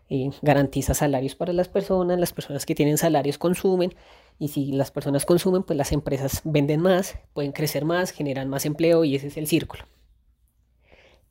eh, 0.09 0.31
garantiza 0.43 0.95
salarios 0.95 1.35
para 1.35 1.53
las 1.53 1.69
personas, 1.69 2.19
las 2.19 2.33
personas 2.33 2.67
que 2.67 2.75
tienen 2.75 2.99
salarios 2.99 3.39
consumen 3.39 3.95
y 4.39 4.49
si 4.49 4.73
las 4.73 4.91
personas 4.91 5.27
consumen 5.27 5.63
pues 5.63 5.77
las 5.77 5.93
empresas 5.93 6.41
venden 6.45 6.81
más, 6.81 7.17
pueden 7.33 7.53
crecer 7.53 7.85
más, 7.85 8.11
generan 8.11 8.49
más 8.49 8.67
empleo 8.67 9.05
y 9.05 9.17
ese 9.17 9.29
es 9.29 9.37
el 9.37 9.47
círculo. 9.47 9.85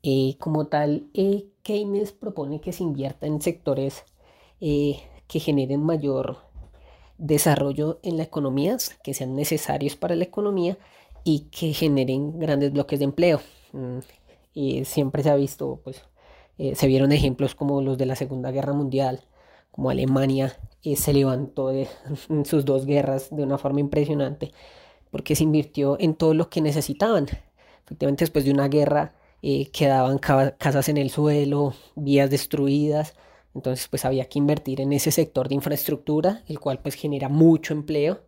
Eh, 0.02 0.36
como 0.38 0.66
tal, 0.66 1.08
eh, 1.14 1.46
Keynes 1.62 2.12
propone 2.12 2.60
que 2.60 2.72
se 2.72 2.82
invierta 2.82 3.26
en 3.26 3.40
sectores 3.40 4.04
que 4.60 5.40
generen 5.40 5.82
mayor 5.82 6.38
desarrollo 7.18 7.98
en 8.02 8.16
la 8.16 8.22
economía, 8.22 8.78
que 9.02 9.12
sean 9.12 9.36
necesarios 9.36 9.94
para 9.94 10.16
la 10.16 10.24
economía 10.24 10.78
y 11.22 11.48
que 11.50 11.74
generen 11.74 12.38
grandes 12.38 12.72
bloques 12.72 12.98
de 12.98 13.04
empleo. 13.04 13.40
Mm, 13.72 13.98
siempre 14.84 15.22
se 15.22 15.30
ha 15.30 15.34
visto 15.34 15.80
pues 15.84 16.02
eh, 16.58 16.74
se 16.76 16.86
vieron 16.86 17.12
ejemplos 17.12 17.54
como 17.54 17.82
los 17.82 17.98
de 17.98 18.06
la 18.06 18.16
Segunda 18.16 18.50
Guerra 18.50 18.72
Mundial, 18.72 19.22
como 19.74 19.90
Alemania 19.90 20.56
eh, 20.84 20.94
se 20.94 21.12
levantó 21.12 21.68
de 21.68 21.88
sus 22.44 22.64
dos 22.64 22.86
guerras 22.86 23.28
de 23.34 23.42
una 23.42 23.58
forma 23.58 23.80
impresionante, 23.80 24.52
porque 25.10 25.34
se 25.34 25.42
invirtió 25.42 25.96
en 25.98 26.14
todo 26.14 26.32
lo 26.32 26.48
que 26.48 26.60
necesitaban. 26.60 27.26
Efectivamente, 27.84 28.22
después 28.22 28.44
de 28.44 28.52
una 28.52 28.68
guerra 28.68 29.14
eh, 29.42 29.66
quedaban 29.72 30.18
casas 30.18 30.88
en 30.88 30.96
el 30.96 31.10
suelo, 31.10 31.74
vías 31.96 32.30
destruidas, 32.30 33.14
entonces 33.52 33.88
pues 33.88 34.04
había 34.04 34.28
que 34.28 34.38
invertir 34.38 34.80
en 34.80 34.92
ese 34.92 35.10
sector 35.10 35.48
de 35.48 35.56
infraestructura, 35.56 36.44
el 36.46 36.60
cual 36.60 36.78
pues 36.80 36.94
genera 36.94 37.28
mucho 37.28 37.74
empleo 37.74 38.20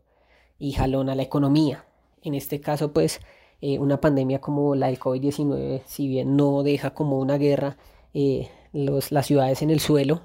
y 0.59 0.73
jalona 0.73 1.15
la 1.15 1.23
economía. 1.23 1.85
En 2.23 2.35
este 2.35 2.61
caso 2.61 2.93
pues 2.93 3.21
una 3.63 4.01
pandemia 4.01 4.41
como 4.41 4.75
la 4.75 4.89
del 4.89 4.99
COVID-19, 4.99 5.83
si 5.87 6.09
bien 6.09 6.37
no 6.37 6.63
deja 6.63 6.91
como 6.91 7.19
una 7.19 7.39
guerra, 7.39 7.77
eh, 8.15 8.49
los, 8.73 9.13
las 9.13 9.27
ciudades 9.27 9.63
en 9.63 9.71
el 9.71 9.81
suelo. 9.81 10.23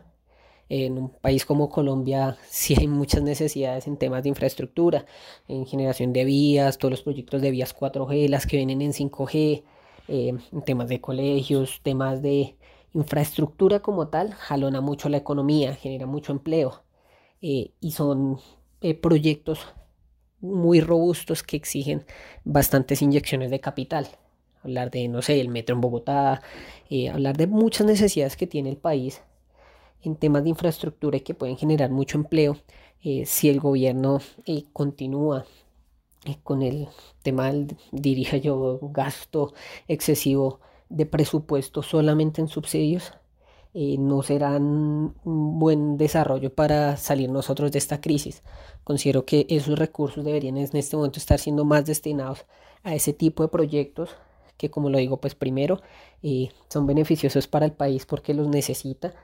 En 0.74 0.98
un 0.98 1.10
país 1.10 1.46
como 1.46 1.68
Colombia 1.68 2.38
sí 2.50 2.76
hay 2.80 2.88
muchas 2.88 3.22
necesidades 3.24 3.88
en 3.88 3.98
temas 3.98 4.24
de 4.24 4.30
infraestructura, 4.30 5.06
en 5.50 5.66
generación 5.66 6.14
de 6.14 6.24
vías, 6.24 6.78
todos 6.78 6.92
los 6.92 7.02
proyectos 7.02 7.42
de 7.42 7.52
vías 7.52 7.76
4G, 7.76 8.30
las 8.30 8.48
que 8.48 8.56
vienen 8.56 8.82
en 8.82 8.94
5G, 8.94 9.64
eh, 10.08 10.30
en 10.30 10.62
temas 10.62 10.88
de 10.88 11.02
colegios, 11.02 11.82
temas 11.84 12.22
de 12.22 12.56
infraestructura 12.94 13.82
como 13.82 14.08
tal, 14.08 14.34
jalona 14.34 14.80
mucho 14.80 15.10
la 15.10 15.18
economía, 15.18 15.76
genera 15.76 16.06
mucho 16.06 16.32
empleo 16.32 16.84
eh, 17.42 17.72
y 17.82 17.92
son 17.92 18.40
proyectos 19.02 19.60
muy 20.40 20.80
robustos 20.80 21.44
que 21.44 21.58
exigen 21.58 22.06
bastantes 22.46 23.02
inyecciones 23.02 23.52
de 23.52 23.60
capital. 23.60 24.08
Hablar 24.64 24.90
de, 24.90 25.10
no 25.10 25.22
sé, 25.22 25.42
el 25.42 25.50
metro 25.50 25.76
en 25.76 25.82
Bogotá, 25.82 26.42
eh, 26.90 27.10
hablar 27.10 27.36
de 27.36 27.48
muchas 27.48 27.86
necesidades 27.86 28.38
que 28.38 28.48
tiene 28.48 28.70
el 28.70 28.78
país 28.78 29.22
en 30.04 30.16
temas 30.16 30.44
de 30.44 30.50
infraestructura 30.50 31.18
y 31.18 31.22
que 31.22 31.34
pueden 31.34 31.58
generar 31.58 31.90
mucho 31.90 32.18
empleo 32.18 32.58
eh, 33.04 33.26
si 33.26 33.50
el 33.50 33.60
gobierno 33.60 34.20
eh, 34.46 34.64
continúa 34.74 35.46
con 36.44 36.62
el 36.62 36.88
tema 37.24 37.52
del, 37.52 37.76
dirija 37.92 38.38
yo, 38.38 38.80
gasto 38.82 39.54
excesivo 39.88 40.60
de 40.90 41.08
presupuesto 41.08 41.82
solamente 41.82 42.42
en 42.42 42.48
subsidios, 42.48 43.14
no 43.74 44.22
serán 44.22 45.16
un 45.24 45.60
buen 45.60 45.98
desarrollo 45.98 46.54
para 46.54 46.98
salir 46.98 47.30
nosotros 47.32 47.72
de 47.72 47.80
esta 47.80 48.02
crisis. 48.02 48.44
Considero 48.84 49.26
que 49.26 49.48
esos 49.50 49.80
recursos 49.80 50.26
deberían 50.26 50.58
en 50.58 50.76
este 50.76 50.98
momento 50.98 51.18
estar 51.18 51.40
siendo 51.40 51.64
más 51.66 51.86
destinados 51.86 52.46
a 52.84 52.94
ese 52.94 53.14
tipo 53.14 53.42
de 53.42 53.50
proyectos 53.50 54.10
que 54.62 54.70
como 54.70 54.92
lo 54.92 55.00
digo, 55.00 55.18
pues 55.18 55.34
primero 55.34 55.82
eh, 56.22 56.50
son 56.70 56.86
beneficiosos 56.86 57.48
para 57.48 57.66
el 57.66 57.72
país 57.72 58.06
porque 58.06 58.36
los 58.36 58.48
necesita 58.48 59.16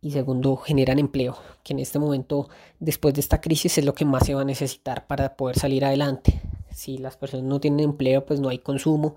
y 0.00 0.10
segundo 0.12 0.56
generan 0.56 0.98
empleo, 0.98 1.36
que 1.62 1.72
en 1.72 1.80
este 1.80 1.98
momento, 1.98 2.48
después 2.78 3.14
de 3.14 3.20
esta 3.20 3.40
crisis, 3.40 3.78
es 3.78 3.84
lo 3.84 3.94
que 3.94 4.04
más 4.04 4.26
se 4.26 4.34
va 4.34 4.42
a 4.42 4.44
necesitar 4.44 5.06
para 5.06 5.36
poder 5.36 5.58
salir 5.58 5.84
adelante. 5.84 6.40
Si 6.70 6.98
las 6.98 7.16
personas 7.16 7.46
no 7.46 7.60
tienen 7.60 7.80
empleo, 7.80 8.24
pues 8.26 8.40
no 8.40 8.48
hay 8.48 8.58
consumo 8.58 9.16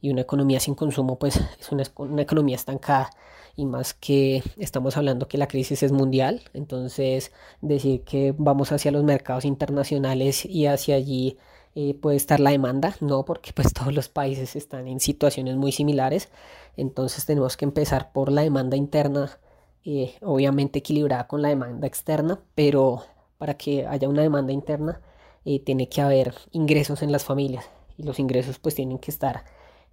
y 0.00 0.10
una 0.10 0.22
economía 0.22 0.60
sin 0.60 0.74
consumo, 0.74 1.18
pues 1.18 1.36
es 1.60 1.72
una, 1.72 1.84
una 1.96 2.22
economía 2.22 2.56
estancada 2.56 3.10
y 3.56 3.66
más 3.66 3.94
que 3.94 4.42
estamos 4.56 4.96
hablando 4.96 5.28
que 5.28 5.38
la 5.38 5.48
crisis 5.48 5.82
es 5.82 5.92
mundial, 5.92 6.42
entonces 6.54 7.32
decir 7.60 8.02
que 8.04 8.34
vamos 8.36 8.72
hacia 8.72 8.90
los 8.90 9.04
mercados 9.04 9.44
internacionales 9.44 10.46
y 10.46 10.66
hacia 10.66 10.94
allí 10.94 11.36
eh, 11.74 11.94
puede 11.94 12.16
estar 12.16 12.40
la 12.40 12.50
demanda, 12.50 12.96
no, 13.00 13.24
porque 13.24 13.52
pues 13.52 13.72
todos 13.72 13.94
los 13.94 14.08
países 14.08 14.56
están 14.56 14.88
en 14.88 15.00
situaciones 15.00 15.56
muy 15.56 15.72
similares, 15.72 16.30
entonces 16.76 17.26
tenemos 17.26 17.56
que 17.56 17.64
empezar 17.64 18.12
por 18.12 18.32
la 18.32 18.42
demanda 18.42 18.76
interna, 18.76 19.38
eh, 19.84 20.14
obviamente 20.22 20.80
equilibrada 20.80 21.26
con 21.26 21.42
la 21.42 21.48
demanda 21.48 21.86
externa, 21.86 22.40
pero 22.54 23.04
para 23.38 23.54
que 23.54 23.86
haya 23.86 24.08
una 24.08 24.22
demanda 24.22 24.52
interna 24.52 25.00
eh, 25.44 25.60
tiene 25.60 25.88
que 25.88 26.02
haber 26.02 26.34
ingresos 26.52 27.02
en 27.02 27.12
las 27.12 27.24
familias 27.24 27.64
y 27.96 28.02
los 28.02 28.18
ingresos 28.18 28.58
pues 28.58 28.74
tienen 28.74 28.98
que 28.98 29.10
estar 29.10 29.44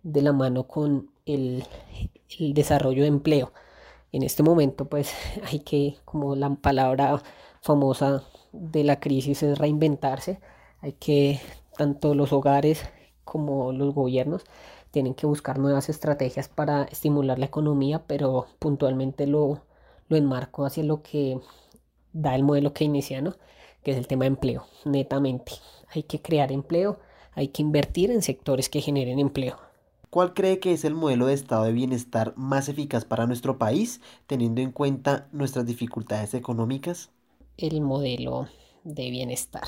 de 0.04 0.22
la 0.22 0.34
mano 0.34 0.68
con 0.68 1.10
el, 1.26 1.64
el 2.40 2.54
desarrollo 2.54 3.04
de 3.04 3.08
empleo. 3.08 3.54
En 4.12 4.24
este 4.24 4.44
momento 4.44 4.86
pues 4.86 5.14
hay 5.52 5.60
que, 5.60 5.98
como 6.06 6.36
la 6.36 6.54
palabra 6.56 7.22
famosa 7.62 8.24
de 8.52 8.84
la 8.84 9.00
crisis 9.00 9.44
es 9.44 9.58
reinventarse, 9.58 10.40
hay 10.82 10.94
que 10.94 11.40
tanto 11.78 12.16
los 12.16 12.34
hogares 12.34 12.84
como 13.24 13.72
los 13.72 13.94
gobiernos 13.94 14.44
tienen 14.92 15.14
que 15.14 15.28
buscar 15.28 15.60
nuevas 15.60 15.90
estrategias 15.90 16.48
para 16.50 16.84
estimular 16.84 17.40
la 17.40 17.46
economía, 17.46 18.04
pero 18.08 18.48
puntualmente 18.60 19.28
lo, 19.28 19.62
lo 20.10 20.18
enmarco 20.18 20.66
hacia 20.66 20.84
lo 20.84 21.02
que 21.02 21.40
da 22.14 22.36
el 22.36 22.44
modelo 22.44 22.74
keynesiano, 22.74 23.36
que 23.84 23.92
es 23.92 23.98
el 23.98 24.08
tema 24.08 24.24
de 24.24 24.30
empleo, 24.30 24.66
netamente. 24.86 25.54
Hay 25.94 26.04
que 26.04 26.22
crear 26.22 26.52
empleo, 26.52 27.00
hay 27.34 27.50
que 27.50 27.62
invertir 27.62 28.12
en 28.12 28.22
sectores 28.22 28.70
que 28.70 28.82
generen 28.82 29.20
empleo. 29.20 29.58
¿Cuál 30.10 30.34
cree 30.34 30.60
que 30.60 30.72
es 30.72 30.86
el 30.86 30.94
modelo 30.94 31.28
de 31.28 31.34
estado 31.34 31.66
de 31.66 31.74
bienestar 31.74 32.34
más 32.38 32.70
eficaz 32.70 33.06
para 33.06 33.28
nuestro 33.28 33.58
país, 33.58 34.02
teniendo 34.26 34.62
en 34.62 34.72
cuenta 34.72 35.28
nuestras 35.32 35.66
dificultades 35.66 36.34
económicas? 36.34 37.12
El 37.58 37.82
modelo 37.82 38.48
de 38.84 39.12
bienestar. 39.12 39.64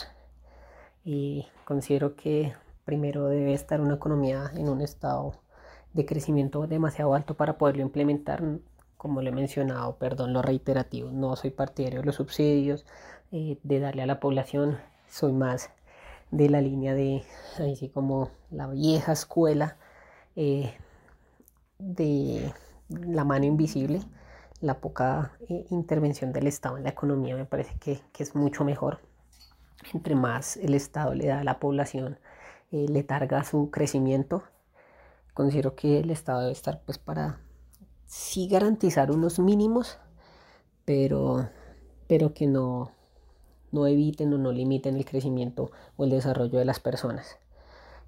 Y 1.03 1.46
considero 1.65 2.15
que 2.15 2.53
primero 2.86 3.27
debe 3.27 3.53
estar 3.53 3.81
una 3.81 3.96
economía 3.96 4.51
en 4.55 4.69
un 4.69 4.81
estado 4.81 5.34
de 5.93 6.05
crecimiento 6.05 6.67
demasiado 6.67 7.13
alto 7.13 7.36
para 7.36 7.58
poderlo 7.58 7.81
implementar. 7.81 8.41
Como 8.99 9.21
lo 9.21 9.29
he 9.29 9.31
mencionado, 9.31 9.95
perdón 9.95 10.33
lo 10.33 10.41
reiterativo, 10.41 11.09
no 11.09 11.37
soy 11.37 11.51
partidario 11.51 12.01
de 12.01 12.05
los 12.05 12.15
subsidios, 12.15 12.85
eh, 13.31 13.57
de 13.63 13.79
darle 13.79 14.01
a 14.01 14.05
la 14.05 14.19
población, 14.19 14.77
soy 15.07 15.31
más 15.31 15.69
de 16.31 16.49
la 16.49 16.59
línea 16.59 16.93
de, 16.93 17.23
así 17.55 17.87
como 17.87 18.29
la 18.51 18.67
vieja 18.67 19.13
escuela 19.13 19.77
eh, 20.35 20.73
de 21.77 22.53
la 22.89 23.23
mano 23.23 23.45
invisible, 23.45 24.01
la 24.59 24.81
poca 24.81 25.31
eh, 25.47 25.65
intervención 25.69 26.33
del 26.33 26.47
Estado 26.47 26.75
en 26.75 26.83
la 26.83 26.89
economía 26.89 27.37
me 27.37 27.45
parece 27.45 27.79
que, 27.79 28.01
que 28.11 28.23
es 28.23 28.35
mucho 28.35 28.65
mejor. 28.65 28.99
Entre 29.93 30.13
más 30.13 30.57
el 30.57 30.73
Estado 30.73 31.15
le 31.15 31.27
da 31.27 31.39
a 31.39 31.45
la 31.45 31.61
población, 31.61 32.19
le 32.69 33.01
targa 33.03 33.45
su 33.45 33.71
crecimiento, 33.71 34.43
considero 35.33 35.73
que 35.73 36.01
el 36.01 36.11
Estado 36.11 36.41
debe 36.41 36.51
estar 36.51 36.81
pues 36.81 36.97
para 36.97 37.39
sí 38.09 38.47
garantizar 38.47 39.11
unos 39.11 39.37
mínimos, 39.37 39.97
pero, 40.83 41.47
pero 42.07 42.33
que 42.33 42.47
no, 42.47 42.91
no 43.71 43.85
eviten 43.85 44.33
o 44.33 44.39
no 44.39 44.51
limiten 44.51 44.97
el 44.97 45.05
crecimiento 45.05 45.71
o 45.95 46.05
el 46.05 46.09
desarrollo 46.09 46.57
de 46.57 46.65
las 46.65 46.79
personas. 46.79 47.37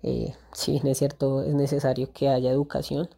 Eh, 0.02 0.34
bien 0.68 0.88
es 0.88 0.98
cierto, 0.98 1.44
es 1.44 1.54
necesario 1.54 2.12
que 2.12 2.30
haya 2.30 2.50
educación 2.50 3.10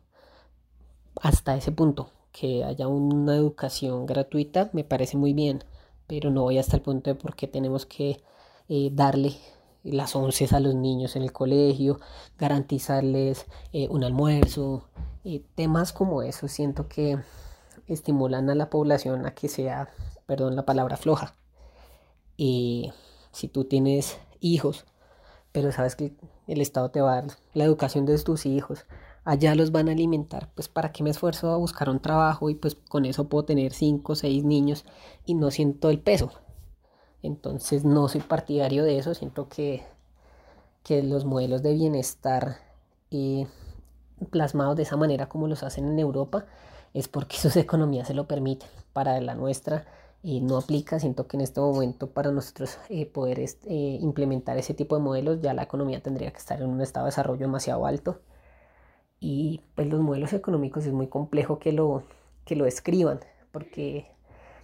hasta 1.21 1.55
ese 1.55 1.71
punto, 1.71 2.09
que 2.33 2.65
haya 2.65 2.87
una 2.87 3.35
educación 3.35 4.05
gratuita, 4.05 4.69
me 4.73 4.83
parece 4.83 5.15
muy 5.15 5.33
bien, 5.33 5.63
pero 6.05 6.31
no 6.31 6.41
voy 6.41 6.57
hasta 6.57 6.75
el 6.75 6.81
punto 6.81 7.09
de 7.09 7.15
por 7.15 7.37
qué 7.37 7.47
tenemos 7.47 7.85
que 7.85 8.21
eh, 8.67 8.89
darle 8.91 9.35
las 9.83 10.15
once 10.15 10.47
a 10.51 10.59
los 10.59 10.75
niños 10.75 11.15
en 11.15 11.23
el 11.23 11.31
colegio, 11.31 11.99
garantizarles 12.37 13.45
eh, 13.73 13.87
un 13.89 14.03
almuerzo, 14.03 14.87
temas 15.55 15.93
como 15.93 16.21
eso 16.21 16.47
siento 16.47 16.87
que 16.87 17.17
estimulan 17.87 18.49
a 18.49 18.55
la 18.55 18.69
población 18.69 19.25
a 19.25 19.33
que 19.33 19.49
sea, 19.49 19.89
perdón 20.25 20.55
la 20.55 20.65
palabra 20.65 20.97
floja. 20.97 21.35
Y 22.37 22.91
si 23.31 23.47
tú 23.47 23.65
tienes 23.65 24.17
hijos, 24.39 24.85
pero 25.51 25.71
sabes 25.71 25.95
que 25.95 26.15
el 26.47 26.61
Estado 26.61 26.91
te 26.91 27.01
va 27.01 27.13
a 27.13 27.21
dar 27.21 27.27
la 27.53 27.63
educación 27.63 28.05
de 28.05 28.17
tus 28.19 28.45
hijos, 28.45 28.85
allá 29.23 29.55
los 29.55 29.71
van 29.71 29.89
a 29.89 29.93
alimentar, 29.93 30.49
pues 30.55 30.67
para 30.67 30.91
qué 30.91 31.03
me 31.03 31.09
esfuerzo 31.09 31.51
a 31.51 31.57
buscar 31.57 31.89
un 31.89 31.99
trabajo 31.99 32.49
y 32.49 32.55
pues 32.55 32.75
con 32.75 33.05
eso 33.05 33.29
puedo 33.29 33.45
tener 33.45 33.73
cinco 33.73 34.13
o 34.13 34.15
seis 34.15 34.43
niños 34.43 34.85
y 35.25 35.35
no 35.35 35.51
siento 35.51 35.89
el 35.89 35.99
peso. 35.99 36.31
Entonces 37.23 37.85
no 37.85 38.07
soy 38.09 38.21
partidario 38.21 38.83
de 38.83 38.99
eso, 38.99 39.15
siento 39.15 39.47
que, 39.49 39.83
que 40.83 41.01
los 41.01 41.25
modelos 41.25 41.63
de 41.63 41.73
bienestar 41.73 42.57
eh, 43.11 43.47
plasmados 44.29 44.75
de 44.75 44.83
esa 44.83 44.97
manera 44.97 45.29
como 45.29 45.47
los 45.47 45.63
hacen 45.63 45.87
en 45.87 45.99
Europa 45.99 46.45
es 46.93 47.07
porque 47.07 47.37
sus 47.41 47.55
economías 47.55 48.07
se 48.07 48.13
lo 48.13 48.27
permiten. 48.27 48.69
Para 48.93 49.19
la 49.21 49.33
nuestra 49.33 49.85
y 50.21 50.41
no 50.41 50.57
aplica, 50.57 50.99
siento 50.99 51.27
que 51.27 51.37
en 51.37 51.41
este 51.41 51.59
momento 51.59 52.11
para 52.11 52.31
nosotros 52.31 52.77
eh, 52.89 53.05
poder 53.05 53.39
este, 53.39 53.73
implementar 53.73 54.57
ese 54.57 54.73
tipo 54.73 54.95
de 54.95 55.01
modelos 55.01 55.41
ya 55.41 55.53
la 55.53 55.63
economía 55.63 56.01
tendría 56.01 56.31
que 56.31 56.37
estar 56.37 56.61
en 56.61 56.69
un 56.69 56.81
estado 56.81 57.05
de 57.05 57.09
desarrollo 57.09 57.41
demasiado 57.41 57.85
alto 57.85 58.21
y 59.19 59.61
pues 59.75 59.87
los 59.87 60.01
modelos 60.01 60.31
económicos 60.33 60.85
es 60.85 60.93
muy 60.93 61.07
complejo 61.07 61.59
que 61.59 61.73
lo, 61.73 62.03
que 62.45 62.55
lo 62.55 62.65
escriban 62.65 63.19
porque 63.51 64.07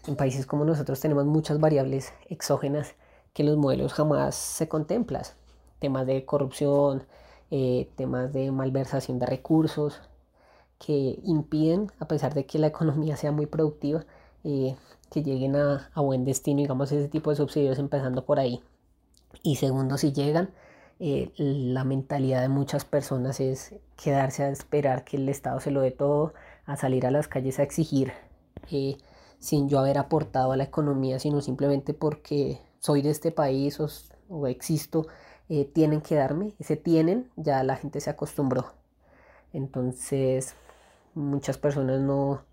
en 0.07 0.15
países 0.15 0.45
como 0.45 0.65
nosotros 0.65 0.99
tenemos 0.99 1.25
muchas 1.25 1.59
variables 1.59 2.13
exógenas 2.27 2.95
que 3.33 3.43
los 3.43 3.57
modelos 3.57 3.93
jamás 3.93 4.35
se 4.35 4.67
contemplan. 4.67 5.23
Temas 5.79 6.05
de 6.05 6.25
corrupción, 6.25 7.03
eh, 7.51 7.89
temas 7.95 8.33
de 8.33 8.51
malversación 8.51 9.19
de 9.19 9.25
recursos 9.25 10.01
que 10.77 11.19
impiden, 11.23 11.91
a 11.99 12.07
pesar 12.07 12.33
de 12.33 12.45
que 12.45 12.59
la 12.59 12.67
economía 12.73 13.17
sea 13.17 13.31
muy 13.31 13.45
productiva, 13.45 14.05
eh, 14.43 14.75
que 15.11 15.23
lleguen 15.23 15.55
a, 15.55 15.89
buen 15.95 16.25
destino, 16.25 16.61
digamos, 16.61 16.91
ese 16.91 17.07
tipo 17.07 17.29
de 17.31 17.35
subsidios 17.35 17.79
empezando 17.79 18.25
por 18.25 18.39
ahí. 18.39 18.61
Y 19.43 19.57
segundo, 19.57 19.97
si 19.97 20.11
llegan, 20.13 20.49
eh, 20.99 21.31
la 21.37 21.83
mentalidad 21.83 22.41
de 22.41 22.49
muchas 22.49 22.85
personas 22.85 23.39
es 23.39 23.75
quedarse 23.95 24.43
a 24.43 24.49
esperar 24.49 25.03
que 25.03 25.17
el 25.17 25.27
Estado 25.29 25.59
se 25.59 25.71
lo 25.71 25.81
dé 25.81 25.91
todo, 25.91 26.33
a 26.65 26.77
salir 26.77 27.05
a 27.05 27.11
las 27.11 27.27
calles 27.27 27.59
a 27.59 27.63
exigir 27.63 28.13
sin 29.39 29.69
yo 29.69 29.79
haber 29.79 29.97
aportado 29.97 30.51
a 30.51 30.57
la 30.57 30.65
economía, 30.65 31.19
sino 31.19 31.41
simplemente 31.41 31.93
porque 31.93 32.61
soy 32.79 33.01
de 33.01 33.09
este 33.11 33.31
país 33.31 33.79
o, 34.29 34.47
existo, 34.47 35.07
eh, 35.49 35.65
tienen 35.65 36.01
que 36.01 36.15
darme. 36.15 36.53
Ese 36.59 36.75
tienen, 36.77 37.29
ya 37.35 37.63
la 37.63 37.75
gente 37.75 37.99
se 38.01 38.09
acostumbró. 38.09 38.73
Entonces, 39.53 40.55
muchas 41.15 41.57
personas 41.57 41.99
no, 42.01 42.43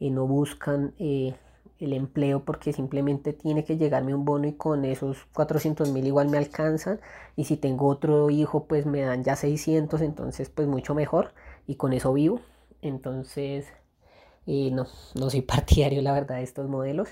eh, 0.00 0.10
no 0.10 0.26
buscan 0.26 0.94
eh, 0.98 1.34
el 1.78 1.92
empleo 1.92 2.44
porque 2.44 2.72
simplemente 2.72 3.32
tiene 3.32 3.64
que 3.64 3.76
llegarme 3.76 4.14
un 4.14 4.24
bono 4.24 4.46
y 4.46 4.52
con 4.52 4.84
esos 4.84 5.26
400 5.34 5.90
mil 5.90 6.06
igual 6.06 6.28
me 6.28 6.38
alcanzan. 6.38 7.00
Y 7.36 7.44
si 7.44 7.56
tengo 7.56 7.86
otro 7.88 8.30
hijo, 8.30 8.64
pues 8.64 8.86
me 8.86 9.02
dan 9.02 9.24
ya 9.24 9.36
600, 9.36 10.00
entonces 10.02 10.50
pues 10.50 10.68
mucho 10.68 10.94
mejor. 10.94 11.32
Y 11.66 11.76
con 11.76 11.92
eso 11.92 12.12
vivo. 12.12 12.40
Entonces, 12.82 13.66
y 14.46 14.70
no, 14.70 14.86
no 15.14 15.30
soy 15.30 15.42
partidario, 15.54 16.02
la 16.02 16.12
verdad, 16.12 16.36
de 16.36 16.42
estos 16.44 16.68
modelos. 16.68 17.10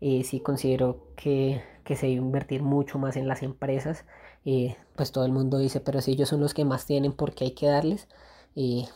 y 0.00 0.24
sí 0.24 0.40
considero 0.40 1.08
que, 1.16 1.62
que, 1.84 1.96
se 1.96 2.06
debe 2.06 2.18
invertir 2.18 2.62
mucho 2.62 2.98
más 2.98 3.16
en 3.16 3.28
las 3.28 3.42
empresas. 3.42 4.04
y 4.44 4.76
pues 4.96 5.12
todo 5.12 5.24
el 5.26 5.32
mundo 5.32 5.58
dice, 5.58 5.80
pero 5.80 6.00
si 6.00 6.12
ellos 6.12 6.28
son 6.28 6.40
los 6.40 6.54
que 6.54 6.64
más 6.64 6.86
tienen, 6.86 7.12
¿por 7.12 7.34
qué 7.34 7.44
hay 7.46 7.50
que 7.52 7.66
darles? 7.66 8.08
y 8.54 8.88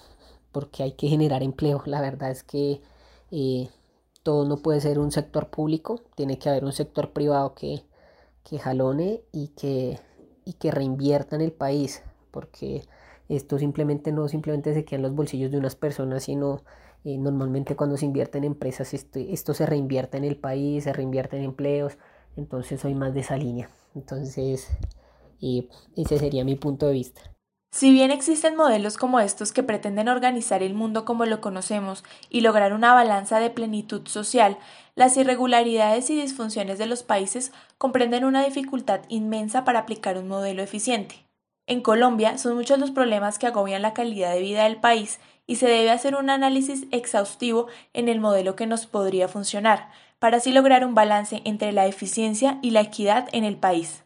porque 0.50 0.82
hay 0.82 0.92
que 0.92 1.08
generar 1.08 1.42
empleo. 1.42 1.82
La 1.86 2.00
verdad 2.00 2.30
es 2.30 2.42
que 2.42 2.80
todo 4.22 4.44
no 4.46 4.56
puede 4.58 4.80
ser 4.80 4.98
un 4.98 5.12
sector 5.12 5.48
público, 5.48 6.00
tiene 6.16 6.38
que 6.38 6.48
haber 6.48 6.64
un 6.64 6.72
sector 6.72 7.12
privado 7.12 7.54
que, 7.54 7.84
que 8.44 8.58
jalone 8.58 9.22
y 9.32 9.48
que, 9.48 10.00
y 10.44 10.54
que 10.54 10.70
reinvierta 10.70 11.36
en 11.36 11.42
el 11.42 11.52
país, 11.52 12.02
porque 12.30 12.84
esto 13.28 13.58
simplemente 13.58 14.12
no 14.12 14.28
simplemente 14.28 14.74
se 14.74 14.84
queda 14.84 15.00
los 15.02 15.14
bolsillos 15.14 15.50
de 15.50 15.58
unas 15.58 15.76
personas, 15.76 16.24
sino 16.24 16.62
eh, 17.04 17.18
normalmente 17.18 17.76
cuando 17.76 17.96
se 17.96 18.06
invierte 18.06 18.38
en 18.38 18.44
empresas 18.44 18.94
esto, 18.94 19.54
se 19.54 19.66
reinvierte 19.66 20.18
en 20.18 20.24
el 20.24 20.36
país, 20.36 20.84
se 20.84 20.92
reinvierte 20.92 21.36
en 21.36 21.44
empleos, 21.44 21.98
entonces 22.36 22.80
soy 22.80 22.94
más 22.94 23.14
de 23.14 23.20
esa 23.20 23.36
línea. 23.36 23.68
Entonces, 23.94 24.68
ese 25.40 26.18
sería 26.18 26.44
mi 26.44 26.54
punto 26.54 26.86
de 26.86 26.92
vista. 26.92 27.20
Si 27.74 27.90
bien 27.90 28.10
existen 28.10 28.54
modelos 28.54 28.98
como 28.98 29.18
estos 29.18 29.50
que 29.50 29.62
pretenden 29.62 30.08
organizar 30.08 30.62
el 30.62 30.74
mundo 30.74 31.06
como 31.06 31.24
lo 31.24 31.40
conocemos 31.40 32.04
y 32.28 32.42
lograr 32.42 32.74
una 32.74 32.92
balanza 32.92 33.40
de 33.40 33.48
plenitud 33.48 34.06
social, 34.06 34.58
las 34.94 35.16
irregularidades 35.16 36.10
y 36.10 36.20
disfunciones 36.20 36.78
de 36.78 36.84
los 36.84 37.02
países 37.02 37.50
comprenden 37.78 38.26
una 38.26 38.44
dificultad 38.44 39.00
inmensa 39.08 39.64
para 39.64 39.80
aplicar 39.80 40.18
un 40.18 40.28
modelo 40.28 40.62
eficiente. 40.62 41.26
En 41.66 41.80
Colombia 41.80 42.36
son 42.36 42.56
muchos 42.56 42.78
los 42.78 42.90
problemas 42.90 43.38
que 43.38 43.46
agobian 43.46 43.80
la 43.80 43.94
calidad 43.94 44.34
de 44.34 44.40
vida 44.40 44.64
del 44.64 44.76
país 44.76 45.18
y 45.46 45.56
se 45.56 45.66
debe 45.66 45.90
hacer 45.90 46.14
un 46.14 46.30
análisis 46.30 46.86
exhaustivo 46.90 47.66
en 47.92 48.08
el 48.08 48.20
modelo 48.20 48.56
que 48.56 48.66
nos 48.66 48.86
podría 48.86 49.28
funcionar, 49.28 49.90
para 50.18 50.36
así 50.36 50.52
lograr 50.52 50.84
un 50.86 50.94
balance 50.94 51.42
entre 51.44 51.72
la 51.72 51.86
eficiencia 51.86 52.58
y 52.62 52.70
la 52.70 52.80
equidad 52.80 53.28
en 53.32 53.44
el 53.44 53.56
país. 53.56 54.04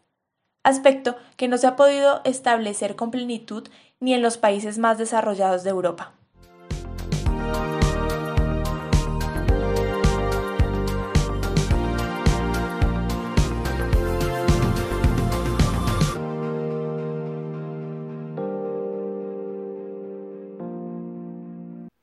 Aspecto 0.63 1.15
que 1.37 1.47
no 1.47 1.57
se 1.57 1.67
ha 1.67 1.75
podido 1.75 2.21
establecer 2.25 2.95
con 2.95 3.11
plenitud 3.11 3.69
ni 3.99 4.13
en 4.13 4.21
los 4.21 4.37
países 4.37 4.77
más 4.77 4.97
desarrollados 4.97 5.63
de 5.63 5.69
Europa. 5.69 6.16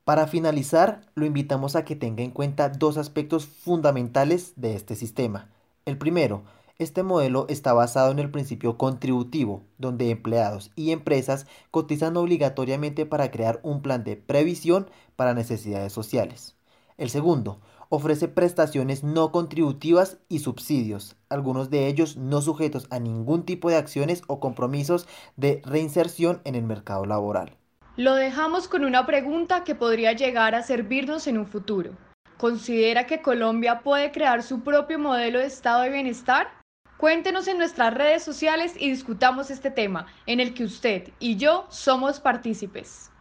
Para 0.05 0.27
finalizar, 0.27 1.01
lo 1.15 1.25
invitamos 1.25 1.77
a 1.77 1.85
que 1.87 1.97
tenga 1.97 2.23
en 2.23 2.31
cuenta 2.31 2.69
dos 2.69 2.99
aspectos 2.99 3.47
fundamentales 3.47 4.53
de 4.57 4.77
este 4.77 4.97
sistema. 4.97 5.51
El 5.87 5.97
primero, 5.97 6.45
este 6.79 7.03
modelo 7.03 7.47
está 7.49 7.73
basado 7.73 8.11
en 8.11 8.19
el 8.19 8.31
principio 8.31 8.77
contributivo, 8.77 9.63
donde 9.79 10.11
empleados 10.11 10.73
y 10.77 10.91
empresas 10.91 11.47
cotizan 11.71 12.19
obligatoriamente 12.19 13.07
para 13.07 13.31
crear 13.31 13.61
un 13.63 13.81
plan 13.81 14.05
de 14.05 14.17
previsión 14.17 14.91
para 15.17 15.33
necesidades 15.33 15.95
sociales. 15.95 16.55
El 16.99 17.09
segundo, 17.09 17.61
ofrece 17.89 18.29
prestaciones 18.29 19.05
no 19.05 19.33
contributivas 19.33 20.19
y 20.29 20.41
subsidios, 20.41 21.17
algunos 21.31 21.71
de 21.71 21.87
ellos 21.87 22.19
no 22.19 22.43
sujetos 22.43 22.89
a 22.91 22.99
ningún 22.99 23.45
tipo 23.47 23.71
de 23.71 23.77
acciones 23.77 24.23
o 24.27 24.39
compromisos 24.39 25.07
de 25.37 25.63
reinserción 25.65 26.43
en 26.45 26.57
el 26.57 26.65
mercado 26.65 27.07
laboral. 27.07 27.57
Lo 27.97 28.17
dejamos 28.17 28.67
con 28.67 28.85
una 28.85 29.07
pregunta 29.07 29.63
que 29.63 29.77
podría 29.77 30.13
llegar 30.15 30.57
a 30.57 30.65
servirnos 30.65 31.29
en 31.29 31.39
un 31.39 31.47
futuro. 31.47 31.93
¿Considera 32.39 33.07
que 33.07 33.23
Colombia 33.23 33.83
puede 33.83 34.11
crear 34.11 34.43
su 34.43 34.65
propio 34.65 34.99
modelo 34.99 35.39
de 35.39 35.47
estado 35.47 35.83
de 35.83 35.91
bienestar? 35.91 36.49
Cuéntenos 36.97 37.47
en 37.47 37.57
nuestras 37.57 37.95
redes 37.95 38.25
sociales 38.25 38.75
y 38.77 38.91
discutamos 38.91 39.49
este 39.51 39.71
tema, 39.71 40.07
en 40.27 40.41
el 40.41 40.55
que 40.55 40.65
usted 40.65 41.13
y 41.21 41.37
yo 41.37 41.67
somos 41.69 42.19
partícipes. 42.19 43.13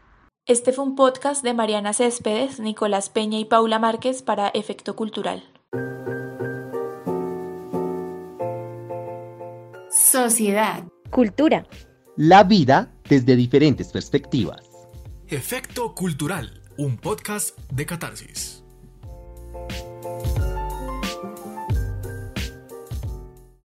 Este 0.48 0.74
fue 0.74 0.86
un 0.86 0.96
podcast 0.96 1.44
de 1.44 1.54
Mariana 1.54 1.94
Céspedes, 1.94 2.60
Nicolás 2.60 3.10
Peña 3.10 3.38
y 3.38 3.46
Paula 3.46 3.78
Márquez 3.78 4.24
para 4.24 4.48
Efecto 4.50 4.96
Cultural. 4.96 5.44
Sociedad. 9.92 10.84
Cultura. 11.12 11.68
La 12.16 12.44
vida 12.44 12.93
desde 13.14 13.36
diferentes 13.36 13.92
perspectivas. 13.92 14.64
Efecto 15.28 15.94
Cultural, 15.94 16.64
un 16.78 16.98
podcast 16.98 17.56
de 17.72 17.86
catarsis. 17.86 18.63